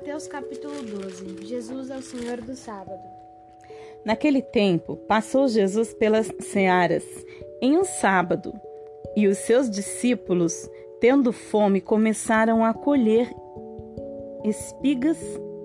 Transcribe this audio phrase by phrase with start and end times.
[0.00, 3.02] Mateus capítulo 12 Jesus é o Senhor do sábado.
[4.02, 7.04] Naquele tempo, passou Jesus pelas searas
[7.60, 8.50] em um sábado,
[9.14, 10.70] e os seus discípulos,
[11.02, 13.30] tendo fome, começaram a colher
[14.42, 15.18] espigas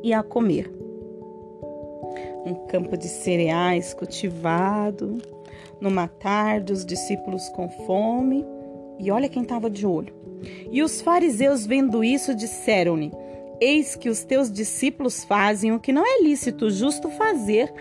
[0.03, 0.69] e a comer.
[2.45, 5.17] Um campo de cereais cultivado,
[5.79, 8.45] numa tarde, os discípulos com fome,
[8.99, 10.13] e olha quem estava de olho.
[10.69, 13.13] E os fariseus, vendo isso, disseram-lhe:
[13.59, 17.73] Eis que os teus discípulos fazem o que não é lícito, justo fazer.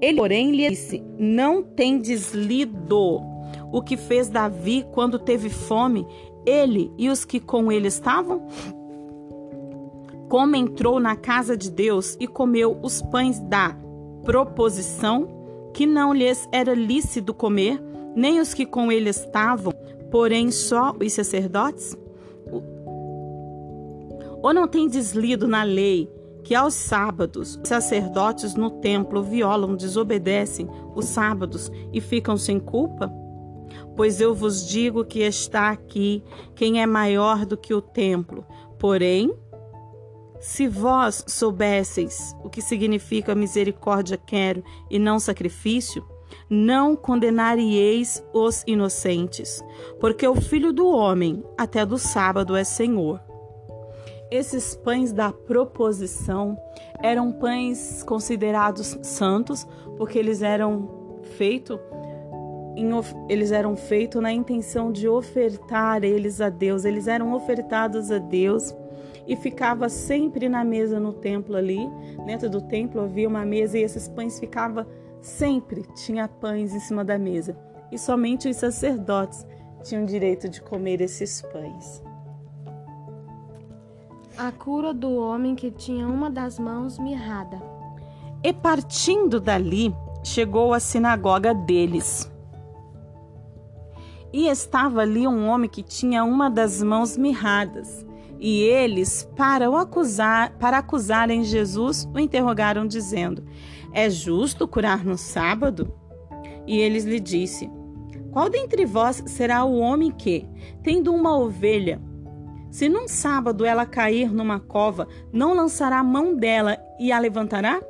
[0.00, 3.20] Ele, porém, lhe disse: Não tendes lido
[3.72, 6.06] o que fez Davi quando teve fome,
[6.46, 8.46] ele e os que com ele estavam?
[10.28, 13.76] Como entrou na casa de Deus e comeu os pães da
[14.24, 15.28] proposição,
[15.74, 17.82] que não lhes era lícito comer,
[18.14, 19.72] nem os que com ele estavam,
[20.10, 21.96] porém só os sacerdotes?
[24.44, 26.06] Ou não tem deslido na lei
[26.42, 33.10] que aos sábados os sacerdotes no templo violam, desobedecem os sábados e ficam sem culpa?
[33.96, 36.22] Pois eu vos digo que está aqui
[36.54, 38.44] quem é maior do que o templo.
[38.78, 39.34] Porém,
[40.38, 46.04] se vós soubesseis o que significa misericórdia quero e não sacrifício,
[46.50, 49.64] não condenaríeis os inocentes,
[49.98, 53.32] porque o filho do homem até do sábado é Senhor.
[54.34, 56.58] Esses pães da proposição
[57.00, 59.64] eram pães considerados santos,
[59.96, 61.78] porque eles eram feitos
[63.28, 66.84] eles eram feitos na intenção de ofertar eles a Deus.
[66.84, 68.74] Eles eram ofertados a Deus
[69.24, 71.88] e ficava sempre na mesa no templo ali.
[72.26, 74.84] Dentro do templo havia uma mesa e esses pães ficavam
[75.22, 77.56] sempre tinha pães em cima da mesa.
[77.92, 79.46] E somente os sacerdotes
[79.84, 82.02] tinham direito de comer esses pães.
[84.36, 87.62] A cura do homem que tinha uma das mãos mirrada.
[88.42, 92.28] E partindo dali, chegou à sinagoga deles.
[94.32, 98.04] E estava ali um homem que tinha uma das mãos mirradas.
[98.40, 103.44] E eles, para o acusar, para acusarem Jesus, o interrogaram dizendo:
[103.92, 105.94] É justo curar no sábado?
[106.66, 107.70] E eles lhe disse:
[108.32, 110.44] Qual dentre vós será o homem que,
[110.82, 112.02] tendo uma ovelha,
[112.74, 117.80] se num sábado ela cair numa cova, não lançará a mão dela e a levantará?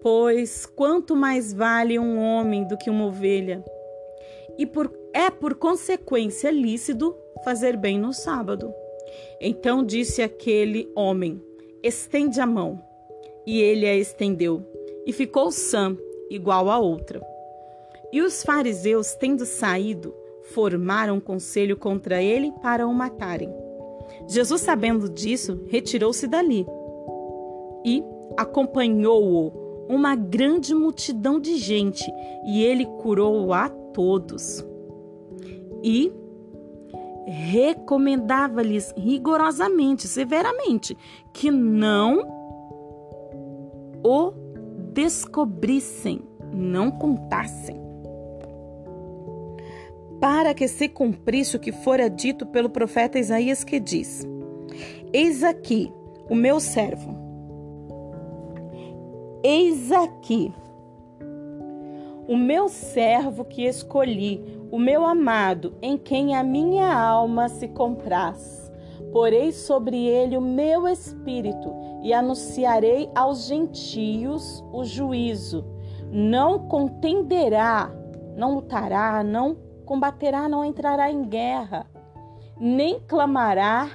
[0.00, 3.64] Pois quanto mais vale um homem do que uma ovelha?
[4.56, 7.12] E por, é por consequência lícito
[7.42, 8.72] fazer bem no sábado.
[9.40, 11.42] Então disse aquele homem:
[11.82, 12.80] Estende a mão.
[13.44, 14.64] E ele a estendeu,
[15.04, 15.96] e ficou sã,
[16.30, 17.20] igual a outra.
[18.12, 20.14] E os fariseus, tendo saído,
[20.52, 23.52] formaram um conselho contra ele para o matarem.
[24.28, 26.66] Jesus, sabendo disso, retirou-se dali
[27.84, 28.02] e
[28.36, 32.04] acompanhou-o uma grande multidão de gente,
[32.44, 34.66] e ele curou a todos.
[35.82, 36.12] E
[37.26, 40.96] recomendava-lhes rigorosamente, severamente,
[41.32, 42.26] que não
[44.02, 44.32] o
[44.92, 46.20] descobrissem,
[46.52, 47.85] não contassem
[50.20, 54.26] para que se cumprisse o que fora dito pelo profeta Isaías, que diz:
[55.12, 55.92] Eis aqui
[56.28, 57.16] o meu servo,
[59.42, 60.52] eis aqui
[62.28, 68.72] o meu servo que escolhi, o meu amado, em quem a minha alma se compraz.
[69.12, 71.72] Porei sobre ele o meu espírito
[72.02, 75.64] e anunciarei aos gentios o juízo.
[76.10, 77.94] Não contenderá,
[78.36, 81.86] não lutará, não combaterá, não entrará em guerra,
[82.58, 83.88] nem clamará,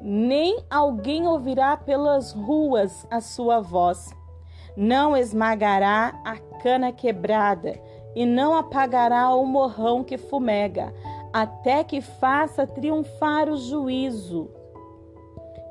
[0.00, 4.10] nem alguém ouvirá pelas ruas a sua voz.
[4.76, 7.78] Não esmagará a cana quebrada
[8.14, 10.92] e não apagará o morrão que fumega,
[11.32, 14.50] até que faça triunfar o juízo.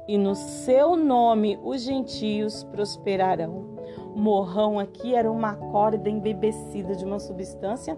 [0.08, 3.78] E no seu nome os gentios prosperarão.
[4.16, 7.98] Morrão aqui era uma corda embebecida de uma substância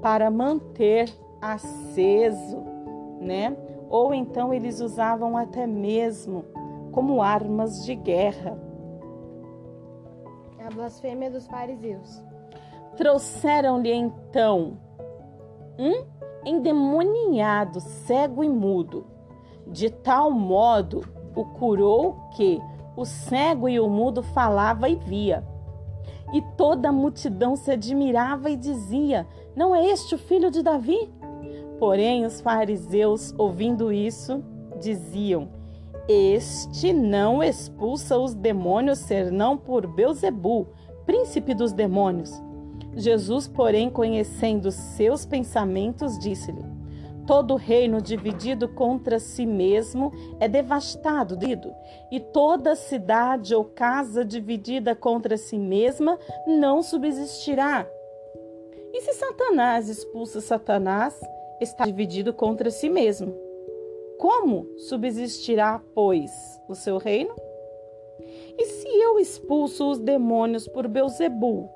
[0.00, 1.08] para manter
[1.40, 2.62] aceso,
[3.20, 3.56] né?
[3.88, 6.44] Ou então eles usavam até mesmo
[6.92, 8.58] como armas de guerra.
[10.64, 12.22] A blasfêmia dos fariseus.
[12.96, 14.78] Trouxeram-lhe então
[15.78, 16.04] um
[16.44, 19.06] endemoniado, cego e mudo.
[19.66, 21.02] De tal modo
[21.34, 22.60] o curou que
[22.96, 25.46] o cego e o mudo falava e via.
[26.32, 29.26] E toda a multidão se admirava e dizia:
[29.58, 31.10] Não é este o filho de Davi?
[31.80, 34.40] Porém, os fariseus, ouvindo isso,
[34.80, 35.48] diziam:
[36.08, 40.68] este não expulsa os demônios senão por Beuzebu,
[41.04, 42.40] príncipe dos demônios.
[42.94, 46.64] Jesus, porém, conhecendo seus pensamentos, disse-lhe:
[47.26, 51.72] Todo reino dividido contra si mesmo é devastado, dido,
[52.12, 56.16] e toda cidade ou casa dividida contra si mesma
[56.46, 57.88] não subsistirá.
[58.92, 61.18] E se Satanás expulsa Satanás,
[61.60, 63.34] está dividido contra si mesmo.
[64.18, 66.30] Como subsistirá, pois,
[66.68, 67.34] o seu reino?
[68.58, 71.68] E se eu expulso os demônios por Beuzebu,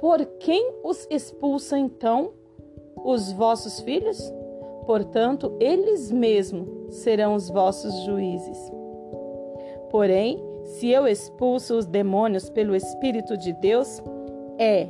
[0.00, 2.32] por quem os expulsa então?
[3.04, 4.18] os vossos filhos?
[4.86, 8.58] Portanto, eles mesmos serão os vossos juízes.
[9.90, 14.02] Porém, se eu expulso os demônios pelo Espírito de Deus,
[14.58, 14.88] é,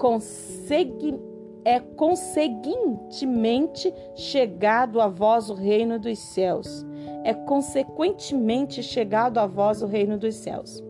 [0.00, 1.14] consegui,
[1.62, 6.86] é conseguintemente chegado a vós o reino dos céus.
[7.22, 10.82] É consequentemente chegado a vós o reino dos céus.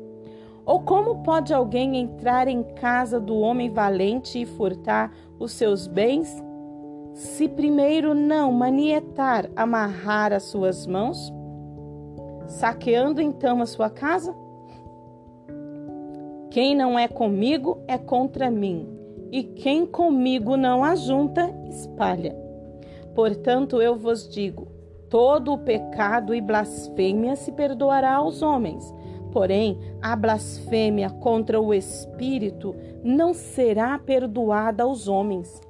[0.64, 6.40] Ou como pode alguém entrar em casa do homem valente e furtar os seus bens,
[7.12, 11.32] se primeiro não manietar, amarrar as suas mãos,
[12.46, 14.32] saqueando então a sua casa?
[16.50, 18.99] Quem não é comigo é contra mim,
[19.30, 22.34] e quem comigo não ajunta, espalha.
[23.14, 24.68] Portanto, eu vos digo:
[25.08, 28.92] todo o pecado e blasfêmia se perdoará aos homens,
[29.32, 35.60] Porém, a blasfêmia contra o Espírito não será perdoada aos homens.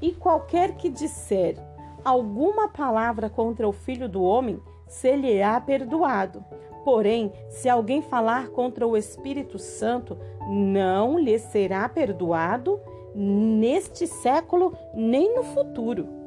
[0.00, 1.56] E qualquer que disser
[2.04, 6.44] alguma palavra contra o Filho do Homem, se lhe há perdoado.
[6.84, 10.18] Porém, se alguém falar contra o Espírito Santo,
[10.48, 12.80] não lhe será perdoado
[13.14, 16.22] neste século nem no futuro.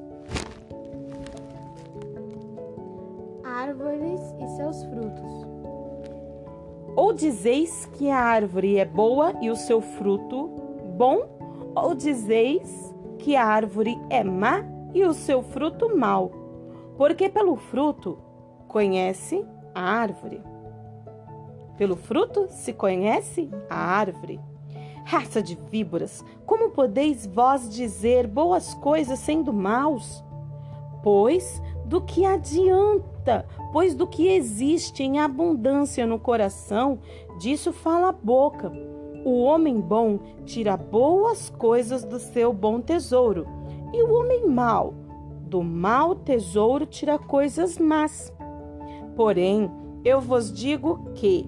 [3.65, 5.31] árvores e seus frutos.
[6.95, 10.47] Ou dizeis que a árvore é boa e o seu fruto
[10.95, 11.27] bom,
[11.75, 14.63] ou dizeis que a árvore é má
[14.93, 16.31] e o seu fruto mau,
[16.95, 18.17] porque pelo fruto
[18.67, 19.43] conhece
[19.75, 20.41] a árvore.
[21.77, 24.39] Pelo fruto se conhece a árvore.
[25.03, 30.23] Raça de víboras, como podeis vós dizer boas coisas sendo maus?
[31.03, 33.45] Pois do que adianta?
[33.71, 36.99] Pois do que existe em abundância no coração,
[37.37, 38.71] disso fala a boca.
[39.23, 43.47] O homem bom tira boas coisas do seu bom tesouro,
[43.93, 44.93] e o homem mau,
[45.41, 48.34] do mau tesouro, tira coisas más.
[49.15, 49.71] Porém,
[50.03, 51.45] eu vos digo que,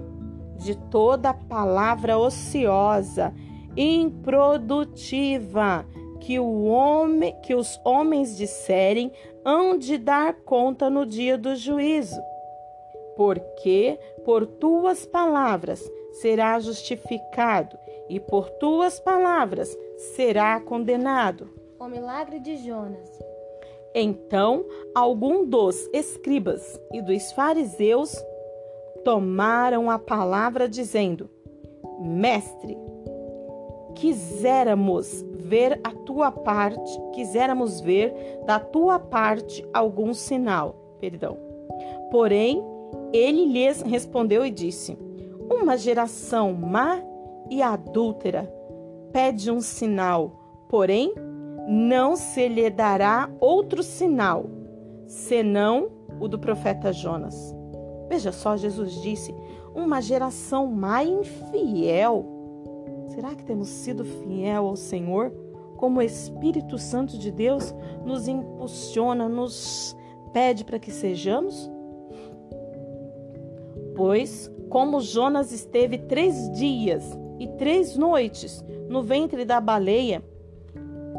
[0.56, 3.34] de toda palavra ociosa,
[3.75, 5.86] improdutiva,
[6.19, 9.12] que o homem, que os homens disserem,
[9.46, 12.19] hão de dar conta no dia do juízo.
[13.16, 15.81] Porque por tuas palavras
[16.22, 17.78] será justificado
[18.10, 19.75] e por tuas palavras
[20.16, 21.50] será condenado.
[21.80, 23.37] O milagre de Jonas.
[23.94, 28.16] Então, algum dos escribas e dos fariseus
[29.04, 31.30] tomaram a palavra dizendo:
[32.00, 32.78] Mestre,
[33.95, 38.13] quiséramos ver a tua parte, quiséramos ver
[38.46, 41.38] da tua parte algum sinal, perdão.
[42.12, 42.63] Porém,
[43.12, 44.98] ele lhes respondeu e disse:
[45.51, 47.01] Uma geração má
[47.50, 48.53] e adúltera
[49.12, 50.32] pede um sinal,
[50.70, 51.13] porém
[51.67, 54.45] não se lhe dará outro sinal,
[55.05, 57.55] senão o do profeta Jonas.
[58.09, 59.36] Veja só, Jesus disse:
[59.75, 62.38] uma geração e infiel
[63.17, 65.31] Será que temos sido fiel ao Senhor?
[65.77, 67.74] Como o Espírito Santo de Deus
[68.05, 69.97] nos impulsiona, nos
[70.31, 71.67] pede para que sejamos?
[73.95, 77.03] Pois, como Jonas esteve três dias
[77.39, 80.24] e três noites no ventre da baleia,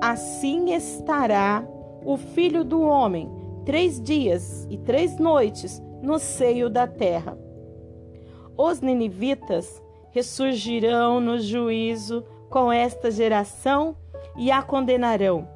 [0.00, 1.66] assim estará
[2.04, 3.30] o filho do homem
[3.64, 7.36] três dias e três noites no seio da terra.
[8.56, 13.96] Os ninivitas ressurgirão no juízo com esta geração
[14.36, 15.48] e a condenarão,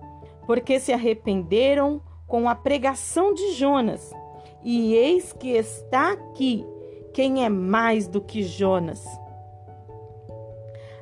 [0.46, 4.12] porque se arrependeram com a pregação de Jonas.
[4.62, 6.66] E eis que está aqui
[7.12, 9.04] quem é mais do que Jonas.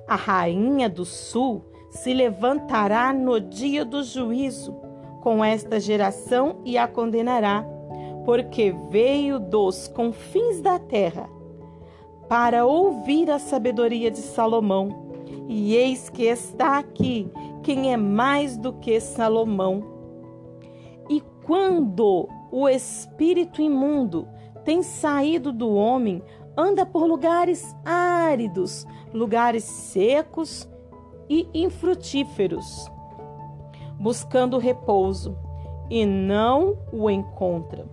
[0.06, 4.74] A rainha do sul se levantará no dia do juízo
[5.20, 7.64] com esta geração e a condenará,
[8.24, 11.28] porque veio dos confins da terra
[12.28, 15.10] para ouvir a sabedoria de Salomão.
[15.48, 17.28] E eis que está aqui
[17.62, 19.82] quem é mais do que Salomão.
[21.08, 24.28] E quando o espírito imundo
[24.64, 26.22] tem saído do homem,
[26.56, 30.68] anda por lugares áridos, lugares secos
[31.30, 32.90] e infrutíferos,
[34.00, 35.38] buscando repouso,
[35.88, 37.86] e não o encontra.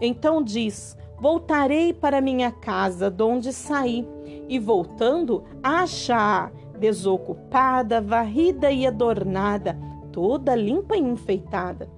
[0.00, 4.06] Então diz: Voltarei para minha casa, de onde saí,
[4.48, 9.76] e voltando, acha desocupada, varrida e adornada,
[10.12, 11.88] toda limpa e enfeitada.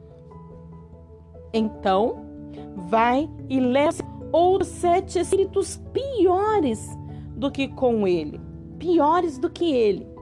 [1.52, 2.24] Então
[2.88, 6.96] vai e leva outros sete espíritos piores
[7.36, 8.40] do que com ele,
[8.78, 10.15] piores do que ele.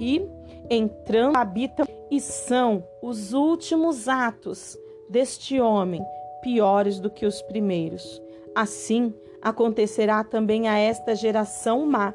[0.00, 0.26] E
[0.70, 4.78] entrando habitam e são os últimos atos
[5.08, 6.02] deste homem
[6.42, 8.20] piores do que os primeiros.
[8.54, 12.14] Assim acontecerá também a esta geração má.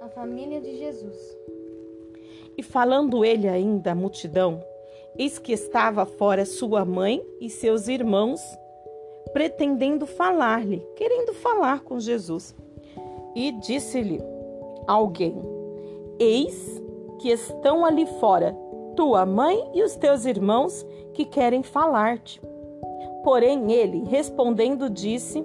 [0.00, 1.36] A família de Jesus.
[2.56, 4.62] E falando ele ainda à multidão,
[5.18, 8.40] eis que estava fora sua mãe e seus irmãos,
[9.32, 12.54] pretendendo falar-lhe, querendo falar com Jesus.
[13.34, 14.20] E disse-lhe
[14.86, 15.36] alguém:
[16.18, 16.82] Eis
[17.26, 18.56] que estão ali fora
[18.94, 22.40] tua mãe e os teus irmãos que querem falar-te.
[23.24, 25.44] Porém, ele, respondendo, disse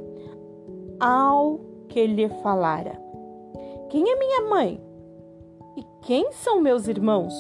[1.00, 1.60] ao
[1.90, 3.02] que lhe falara:
[3.90, 4.80] Quem é minha mãe?
[5.76, 7.34] E quem são meus irmãos?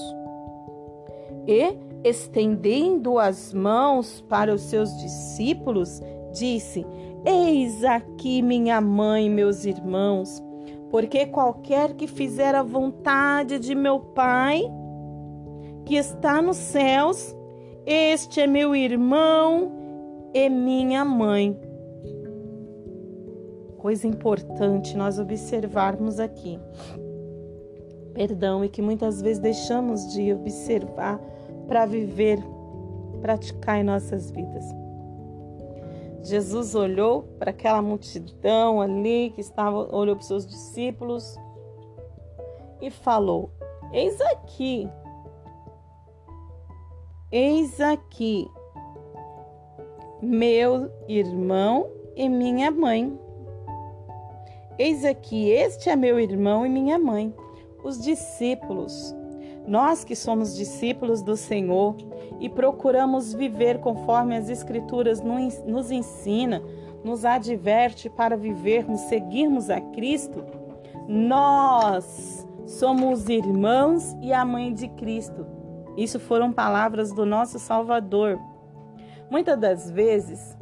[1.47, 6.83] E, estendendo as mãos para os seus discípulos, disse:
[7.23, 10.43] Eis aqui minha mãe e meus irmãos,
[10.91, 14.61] porque qualquer que fizer a vontade de meu Pai,
[15.85, 17.33] que está nos céus,
[17.85, 19.71] este é meu irmão
[20.33, 21.57] e minha mãe.
[23.77, 26.59] Coisa importante nós observarmos aqui.
[28.13, 31.19] Perdão, e que muitas vezes deixamos de observar
[31.69, 32.37] para viver,
[33.21, 34.80] praticar em nossas vidas.
[36.23, 41.35] Jesus olhou para aquela multidão ali que estava, olhou para os seus discípulos
[42.79, 43.51] e falou:
[43.91, 44.87] Eis aqui,
[47.31, 48.49] eis aqui
[50.21, 53.19] meu irmão e minha mãe.
[54.77, 57.33] Eis aqui, este é meu irmão e minha mãe,
[57.83, 59.15] os discípulos.
[59.67, 61.95] Nós que somos discípulos do Senhor
[62.39, 66.61] e procuramos viver conforme as Escrituras nos ensina,
[67.03, 70.43] nos adverte para vivermos, seguirmos a Cristo,
[71.07, 75.45] nós somos irmãos e a mãe de Cristo.
[75.97, 78.39] Isso foram palavras do nosso Salvador.
[79.29, 80.57] Muitas das vezes,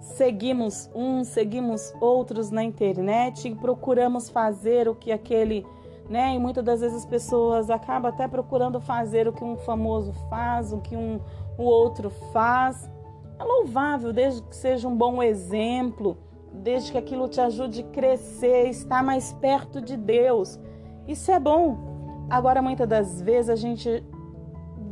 [0.00, 5.64] seguimos uns, seguimos outros na internet e procuramos fazer o que aquele,
[6.08, 6.34] né?
[6.34, 10.72] E muitas das vezes as pessoas acabam até procurando fazer o que um famoso faz,
[10.72, 11.20] o que um
[11.56, 12.90] o outro faz.
[13.38, 16.16] É louvável, desde que seja um bom exemplo,
[16.52, 20.58] desde que aquilo te ajude a crescer, estar mais perto de Deus.
[21.06, 22.26] Isso é bom.
[22.30, 24.02] Agora, muitas das vezes a gente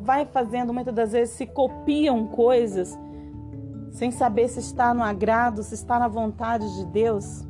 [0.03, 2.97] vai fazendo, muitas das vezes se copiam coisas
[3.91, 7.47] sem saber se está no agrado, se está na vontade de Deus.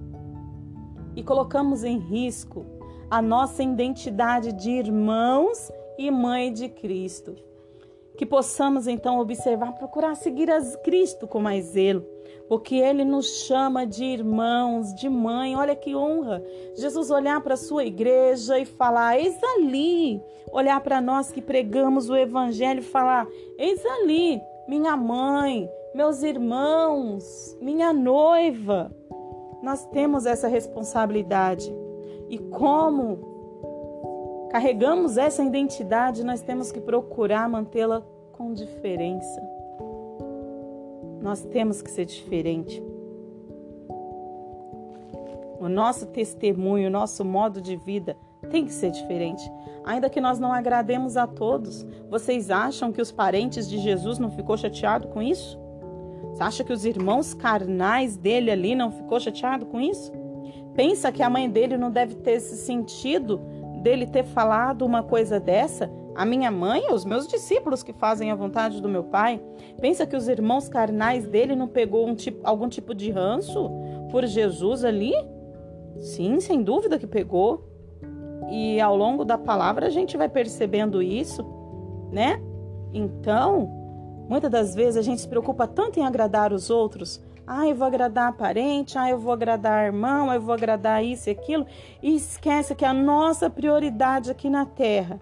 [1.14, 2.75] E colocamos em risco
[3.10, 7.36] a nossa identidade de irmãos e mãe de Cristo.
[8.16, 12.04] Que possamos então observar, procurar seguir a Cristo com mais zelo,
[12.48, 15.54] porque Ele nos chama de irmãos, de mãe.
[15.54, 16.42] Olha que honra!
[16.74, 20.22] Jesus olhar para a sua igreja e falar: Eis ali.
[20.50, 23.26] Olhar para nós que pregamos o Evangelho e falar:
[23.58, 28.90] Eis ali, minha mãe, meus irmãos, minha noiva.
[29.62, 31.70] Nós temos essa responsabilidade.
[32.28, 33.18] E como
[34.50, 38.02] carregamos essa identidade, nós temos que procurar mantê-la
[38.32, 39.42] com diferença.
[41.20, 42.82] Nós temos que ser diferente.
[45.58, 48.16] O nosso testemunho, o nosso modo de vida
[48.50, 49.50] tem que ser diferente.
[49.84, 51.84] Ainda que nós não agrademos a todos.
[52.10, 55.58] Vocês acham que os parentes de Jesus não ficou chateado com isso?
[56.32, 60.12] Você acha que os irmãos carnais dele ali não ficou chateado com isso?
[60.76, 63.40] Pensa que a mãe dele não deve ter se sentido
[63.82, 68.34] dele ter falado uma coisa dessa, a minha mãe, os meus discípulos que fazem a
[68.34, 69.40] vontade do meu pai,
[69.80, 73.70] pensa que os irmãos carnais dele não pegou um tipo, algum tipo de ranço
[74.10, 75.12] por Jesus ali?
[75.98, 77.68] Sim, sem dúvida que pegou.
[78.50, 81.44] E ao longo da palavra a gente vai percebendo isso,
[82.10, 82.40] né?
[82.94, 83.68] Então,
[84.28, 87.86] muitas das vezes a gente se preocupa tanto em agradar os outros, ah, eu vou
[87.86, 91.64] agradar parente, ah, eu vou agradar irmão, eu vou agradar isso e aquilo.
[92.02, 95.20] E esquece que a nossa prioridade aqui na terra,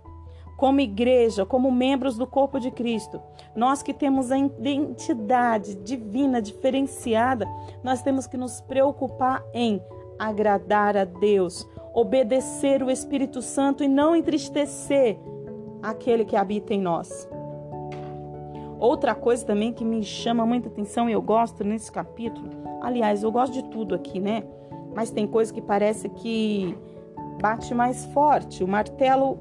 [0.57, 3.21] como igreja, como membros do corpo de Cristo,
[3.55, 7.47] nós que temos a identidade divina diferenciada,
[7.83, 9.83] nós temos que nos preocupar em
[10.19, 15.19] agradar a Deus, obedecer o Espírito Santo e não entristecer
[15.83, 17.29] aquele que habita em nós.
[18.85, 22.51] Outra coisa também que me chama muita atenção e eu gosto nesse capítulo,
[22.83, 24.45] aliás, eu gosto de tudo aqui, né?
[24.95, 26.77] Mas tem coisa que parece que
[27.41, 29.39] bate mais forte, o martelo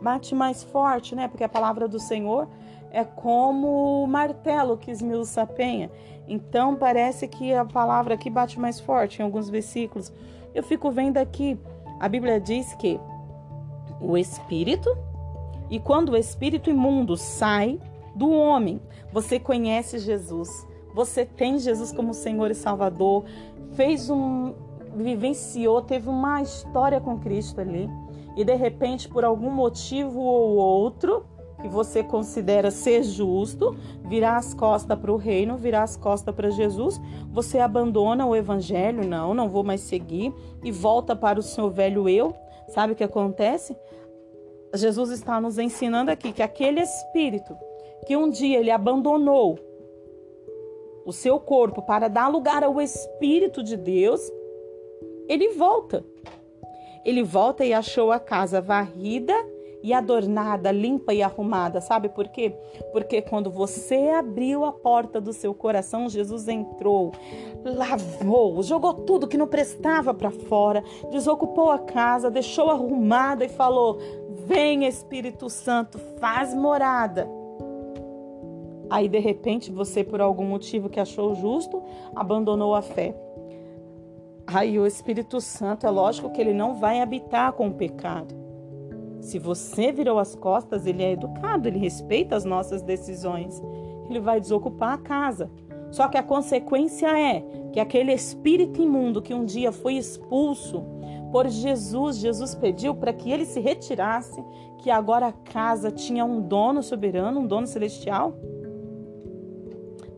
[0.00, 1.28] bate mais forte, né?
[1.28, 2.48] Porque a palavra do Senhor
[2.90, 5.90] é como o martelo que esmiuça a penha.
[6.26, 10.10] Então parece que a palavra aqui bate mais forte em alguns versículos.
[10.54, 11.58] Eu fico vendo aqui,
[12.00, 12.98] a Bíblia diz que
[14.00, 14.88] o espírito
[15.68, 17.78] e quando o espírito imundo sai
[18.14, 18.80] do homem,
[19.12, 20.48] você conhece Jesus.
[20.94, 23.24] Você tem Jesus como Senhor e Salvador,
[23.72, 24.54] fez um
[24.94, 27.88] vivenciou, teve uma história com Cristo ali
[28.36, 31.24] e de repente, por algum motivo ou outro
[31.60, 36.50] que você considera ser justo, virar as costas para o reino, virar as costas para
[36.50, 37.00] Jesus,
[37.30, 42.08] você abandona o evangelho, não, não vou mais seguir e volta para o seu velho
[42.08, 42.34] eu.
[42.68, 43.76] Sabe o que acontece?
[44.74, 47.54] Jesus está nos ensinando aqui que aquele espírito
[48.06, 49.58] que um dia ele abandonou
[51.04, 54.20] o seu corpo para dar lugar ao espírito de Deus,
[55.28, 56.04] ele volta.
[57.04, 59.34] Ele volta e achou a casa varrida
[59.82, 61.80] e adornada, limpa e arrumada.
[61.80, 62.54] Sabe por quê?
[62.92, 67.10] Porque quando você abriu a porta do seu coração, Jesus entrou,
[67.64, 73.98] lavou, jogou tudo que não prestava para fora, desocupou a casa, deixou arrumada e falou:
[74.46, 77.41] Vem Espírito Santo, faz morada.
[78.92, 81.82] Aí de repente você, por algum motivo que achou justo,
[82.14, 83.16] abandonou a fé.
[84.46, 88.34] Aí o Espírito Santo, é lógico que ele não vai habitar com o pecado.
[89.18, 93.62] Se você virou as costas, ele é educado, ele respeita as nossas decisões.
[94.10, 95.50] Ele vai desocupar a casa.
[95.90, 100.84] Só que a consequência é que aquele espírito imundo que um dia foi expulso
[101.30, 104.44] por Jesus, Jesus pediu para que ele se retirasse,
[104.76, 108.36] que agora a casa tinha um dono soberano, um dono celestial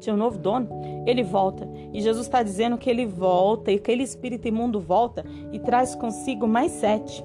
[0.05, 0.69] tinha um novo dono,
[1.07, 1.69] ele volta.
[1.93, 6.47] E Jesus está dizendo que ele volta e aquele espírito imundo volta e traz consigo
[6.47, 7.25] mais sete.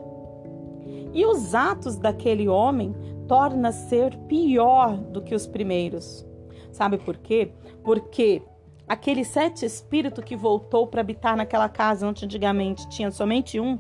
[1.14, 2.96] E os atos daquele homem
[3.28, 6.26] torna ser pior do que os primeiros.
[6.72, 7.52] Sabe por quê?
[7.84, 8.42] Porque
[8.88, 13.78] aquele sete espírito que voltou para habitar naquela casa onde antigamente tinha somente um,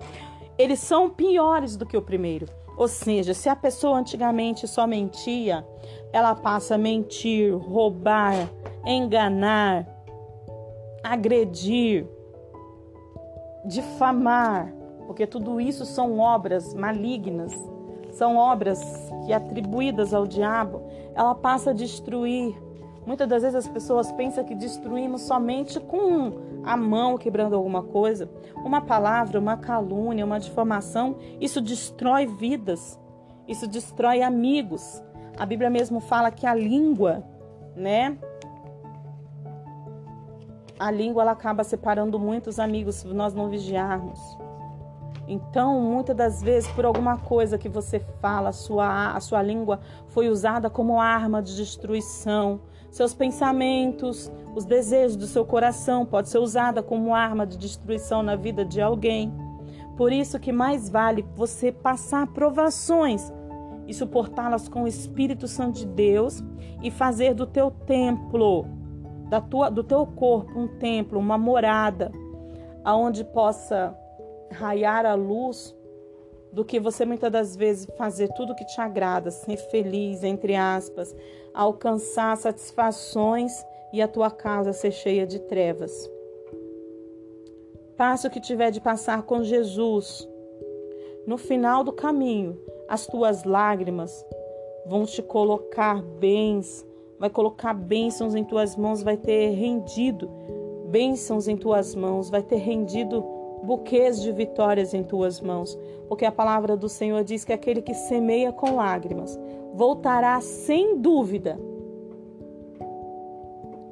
[0.57, 2.45] eles são piores do que o primeiro.
[2.79, 5.67] Ou seja, se a pessoa antigamente só mentia,
[6.13, 8.49] ela passa a mentir, roubar,
[8.85, 9.87] enganar,
[11.03, 12.07] agredir,
[13.65, 14.73] difamar,
[15.05, 17.53] porque tudo isso são obras malignas,
[18.11, 18.81] são obras
[19.25, 20.81] que atribuídas ao diabo,
[21.15, 22.55] ela passa a destruir.
[23.05, 26.31] Muitas das vezes as pessoas pensam que destruímos somente com
[26.63, 32.99] a mão quebrando alguma coisa, uma palavra, uma calúnia, uma difamação, isso destrói vidas,
[33.47, 35.01] isso destrói amigos.
[35.37, 37.23] A Bíblia mesmo fala que a língua,
[37.75, 38.17] né,
[40.79, 44.19] a língua ela acaba separando muitos amigos se nós não vigiarmos.
[45.27, 49.79] Então, muitas das vezes, por alguma coisa que você fala, a sua, a sua língua
[50.07, 52.61] foi usada como arma de destruição.
[52.89, 58.35] Seus pensamentos, os desejos do seu coração pode ser usada como arma de destruição na
[58.35, 59.31] vida de alguém.
[59.95, 63.31] Por isso que mais vale você passar provações
[63.85, 66.43] e suportá-las com o Espírito Santo de Deus
[66.81, 68.78] e fazer do teu templo
[69.29, 72.11] da tua, do teu corpo um templo, uma morada,
[72.83, 73.95] aonde possa
[74.51, 75.75] raiar a luz
[76.51, 81.15] do que você muitas das vezes fazer tudo que te agrada, ser feliz, entre aspas,
[81.53, 83.53] alcançar satisfações
[83.93, 86.09] e a tua casa ser cheia de trevas.
[87.95, 90.27] Passe o que tiver de passar com Jesus.
[91.27, 94.25] No final do caminho, as tuas lágrimas
[94.85, 96.83] vão te colocar bens
[97.19, 100.29] vai colocar bênçãos em tuas mãos, vai ter rendido
[100.89, 103.23] bênçãos em tuas mãos, vai ter rendido
[103.63, 105.77] buquês de vitórias em tuas mãos,
[106.07, 109.37] porque a palavra do Senhor diz que aquele que semeia com lágrimas
[109.73, 111.59] voltará sem dúvida,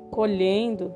[0.10, 0.92] colhendo,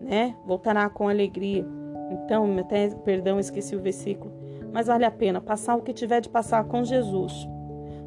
[0.00, 0.36] né?
[0.44, 1.64] Voltará com alegria.
[2.10, 4.32] Então, até, perdão, esqueci o versículo,
[4.72, 7.48] mas vale a pena passar o que tiver de passar com Jesus,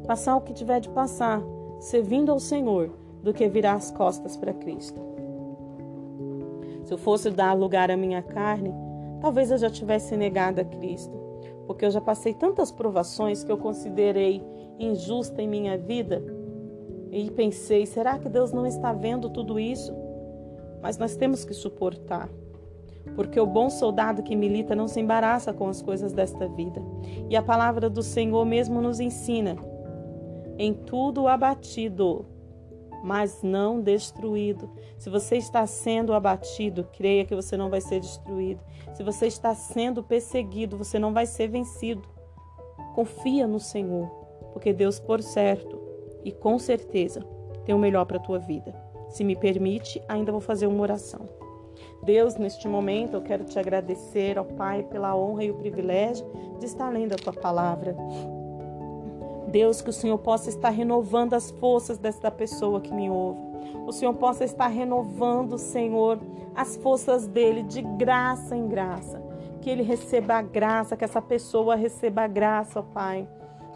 [0.06, 1.42] passar o que tiver de passar,
[1.80, 2.90] servindo ao Senhor,
[3.22, 5.00] do que virar as costas para Cristo.
[6.84, 8.74] Se eu fosse dar lugar à minha carne,
[9.20, 11.16] talvez eu já tivesse negado a Cristo,
[11.66, 14.42] porque eu já passei tantas provações que eu considerei
[14.78, 16.22] injusta em minha vida.
[17.10, 19.94] E pensei: será que Deus não está vendo tudo isso?
[20.82, 22.28] Mas nós temos que suportar.
[23.14, 26.82] Porque o bom soldado que milita não se embaraça com as coisas desta vida.
[27.28, 29.56] E a palavra do Senhor mesmo nos ensina:
[30.58, 32.24] em tudo abatido,
[33.02, 34.70] mas não destruído.
[34.98, 38.60] Se você está sendo abatido, creia que você não vai ser destruído.
[38.94, 42.08] Se você está sendo perseguido, você não vai ser vencido.
[42.94, 44.06] Confia no Senhor,
[44.52, 45.80] porque Deus, por certo
[46.24, 47.20] e com certeza,
[47.64, 48.74] tem o melhor para a tua vida.
[49.08, 51.28] Se me permite, ainda vou fazer uma oração.
[52.02, 56.26] Deus, neste momento, eu quero te agradecer ao Pai pela honra e o privilégio
[56.58, 57.96] de estar lendo a tua palavra.
[59.52, 63.38] Deus, que o Senhor possa estar renovando as forças desta pessoa que me ouve.
[63.86, 66.18] O Senhor possa estar renovando, Senhor,
[66.56, 69.22] as forças dele de graça em graça.
[69.60, 73.28] Que ele receba a graça, que essa pessoa receba a graça, ó Pai.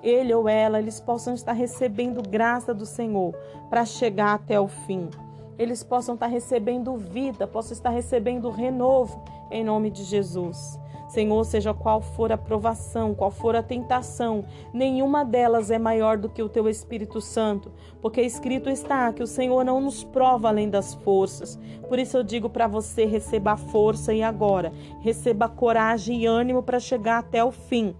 [0.02, 3.34] Ele ou ela, eles possam estar recebendo graça do Senhor
[3.68, 5.10] para chegar até o fim.
[5.58, 10.78] Eles possam estar recebendo vida, possam estar recebendo renovo em nome de Jesus.
[11.08, 16.28] Senhor, seja qual for a provação, qual for a tentação, nenhuma delas é maior do
[16.28, 20.68] que o teu Espírito Santo, porque escrito está que o Senhor não nos prova além
[20.68, 21.58] das forças.
[21.88, 26.80] Por isso eu digo para você: receba força e agora, receba coragem e ânimo para
[26.80, 27.94] chegar até o fim.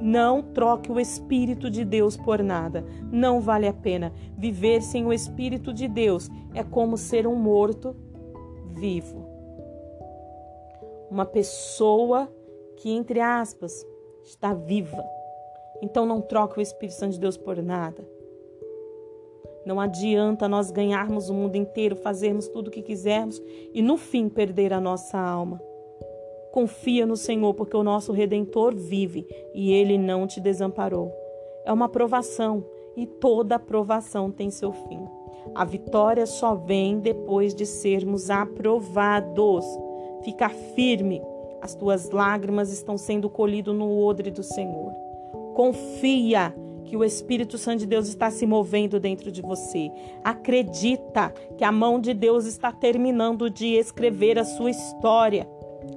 [0.00, 2.84] Não troque o Espírito de Deus por nada.
[3.10, 4.12] Não vale a pena.
[4.36, 7.96] Viver sem o Espírito de Deus é como ser um morto
[8.70, 9.26] vivo.
[11.10, 12.28] Uma pessoa
[12.78, 13.86] que, entre aspas,
[14.24, 15.04] está viva.
[15.82, 18.06] Então não troque o Espírito Santo de Deus por nada.
[19.66, 23.42] Não adianta nós ganharmos o mundo inteiro, fazermos tudo o que quisermos
[23.74, 25.60] e no fim perder a nossa alma.
[26.52, 31.12] Confia no Senhor, porque o nosso redentor vive e ele não te desamparou.
[31.64, 32.64] É uma provação
[32.96, 35.06] e toda provação tem seu fim.
[35.54, 39.64] A vitória só vem depois de sermos aprovados.
[40.24, 41.20] Fica firme
[41.60, 44.92] as tuas lágrimas estão sendo colhidas no odre do Senhor.
[45.54, 49.90] Confia que o Espírito Santo de Deus está se movendo dentro de você.
[50.24, 55.46] Acredita que a mão de Deus está terminando de escrever a sua história.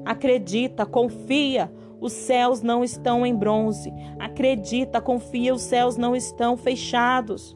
[0.04, 1.72] Acredita, confia,
[2.02, 3.94] os céus não estão em bronze.
[4.20, 7.56] Acredita, confia, os céus não estão fechados.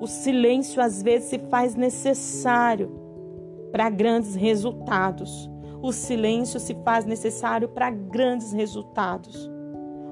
[0.00, 2.90] O silêncio às vezes se faz necessário
[3.70, 5.51] para grandes resultados.
[5.82, 9.50] O silêncio se faz necessário para grandes resultados.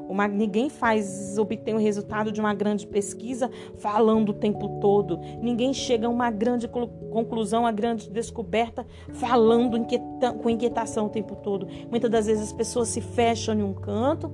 [0.08, 5.20] Uma, ninguém faz obter o resultado de uma grande pesquisa falando o tempo todo.
[5.40, 11.36] Ninguém chega a uma grande conclusão, a grande descoberta falando inquieta, com inquietação o tempo
[11.36, 11.68] todo.
[11.88, 14.28] Muitas das vezes as pessoas se fecham em um canto,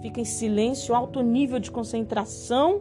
[0.00, 2.80] ficam em silêncio, alto nível de concentração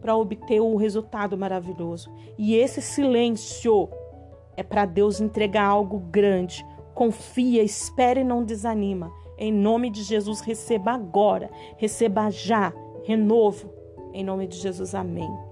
[0.00, 2.08] para obter o resultado maravilhoso.
[2.38, 3.88] E esse silêncio
[4.56, 6.64] é para Deus entregar algo grande,
[6.98, 9.12] confia, espere e não desanima.
[9.38, 13.70] Em nome de Jesus, receba agora, receba já, renovo.
[14.12, 15.47] Em nome de Jesus, amém.